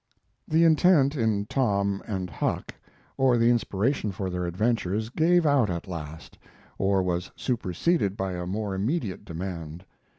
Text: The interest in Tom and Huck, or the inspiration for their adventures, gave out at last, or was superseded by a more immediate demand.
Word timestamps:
The 0.47 0.63
interest 0.65 1.15
in 1.15 1.45
Tom 1.45 2.01
and 2.07 2.27
Huck, 2.27 2.73
or 3.17 3.37
the 3.37 3.51
inspiration 3.51 4.11
for 4.11 4.31
their 4.31 4.47
adventures, 4.47 5.09
gave 5.09 5.45
out 5.45 5.69
at 5.69 5.87
last, 5.87 6.39
or 6.79 7.03
was 7.03 7.29
superseded 7.35 8.17
by 8.17 8.31
a 8.33 8.47
more 8.47 8.73
immediate 8.73 9.23
demand. 9.23 9.85